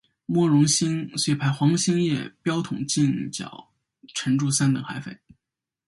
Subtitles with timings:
[0.25, 3.69] 莫荣新遂派黄兴业标统进剿
[4.15, 5.15] 陈祝三等海匪。